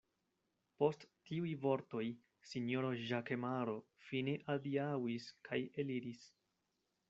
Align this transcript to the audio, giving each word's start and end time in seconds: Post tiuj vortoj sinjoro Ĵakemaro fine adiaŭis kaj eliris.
Post 0.83 1.03
tiuj 1.29 1.51
vortoj 1.65 2.05
sinjoro 2.53 2.91
Ĵakemaro 3.11 3.77
fine 4.09 4.37
adiaŭis 4.57 5.33
kaj 5.51 5.65
eliris. 5.85 6.29